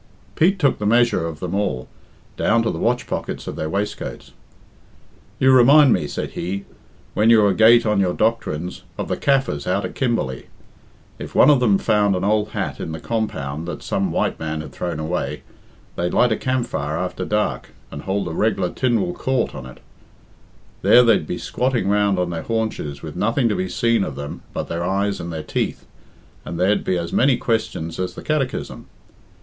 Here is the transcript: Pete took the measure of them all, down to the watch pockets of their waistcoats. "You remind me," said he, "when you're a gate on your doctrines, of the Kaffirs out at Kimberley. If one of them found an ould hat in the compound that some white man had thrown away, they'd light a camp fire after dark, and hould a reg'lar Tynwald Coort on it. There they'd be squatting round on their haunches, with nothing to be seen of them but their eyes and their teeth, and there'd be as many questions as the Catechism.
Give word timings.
Pete 0.33 0.57
took 0.57 0.79
the 0.79 0.87
measure 0.87 1.27
of 1.27 1.39
them 1.39 1.53
all, 1.53 1.87
down 2.35 2.63
to 2.63 2.71
the 2.71 2.79
watch 2.79 3.05
pockets 3.05 3.45
of 3.45 3.55
their 3.55 3.69
waistcoats. 3.69 4.31
"You 5.37 5.51
remind 5.51 5.93
me," 5.93 6.07
said 6.07 6.31
he, 6.31 6.65
"when 7.13 7.29
you're 7.29 7.49
a 7.49 7.53
gate 7.53 7.85
on 7.85 7.99
your 7.99 8.15
doctrines, 8.15 8.81
of 8.97 9.09
the 9.09 9.15
Kaffirs 9.15 9.67
out 9.67 9.85
at 9.85 9.93
Kimberley. 9.93 10.47
If 11.19 11.35
one 11.35 11.51
of 11.51 11.59
them 11.59 11.77
found 11.77 12.15
an 12.15 12.23
ould 12.25 12.47
hat 12.47 12.79
in 12.79 12.93
the 12.93 12.99
compound 12.99 13.67
that 13.67 13.83
some 13.83 14.11
white 14.11 14.39
man 14.39 14.61
had 14.61 14.71
thrown 14.71 14.97
away, 14.99 15.43
they'd 15.95 16.15
light 16.15 16.31
a 16.31 16.35
camp 16.35 16.65
fire 16.65 16.97
after 16.97 17.23
dark, 17.23 17.69
and 17.91 18.01
hould 18.01 18.25
a 18.27 18.31
reg'lar 18.31 18.69
Tynwald 18.71 19.19
Coort 19.19 19.53
on 19.53 19.67
it. 19.67 19.81
There 20.81 21.03
they'd 21.03 21.27
be 21.27 21.37
squatting 21.37 21.87
round 21.87 22.17
on 22.17 22.31
their 22.31 22.41
haunches, 22.41 23.03
with 23.03 23.15
nothing 23.15 23.47
to 23.49 23.55
be 23.55 23.69
seen 23.69 24.03
of 24.03 24.15
them 24.15 24.41
but 24.51 24.67
their 24.67 24.83
eyes 24.83 25.19
and 25.19 25.31
their 25.31 25.43
teeth, 25.43 25.85
and 26.43 26.59
there'd 26.59 26.83
be 26.83 26.97
as 26.97 27.13
many 27.13 27.37
questions 27.37 27.99
as 27.99 28.15
the 28.15 28.23
Catechism. 28.23 28.87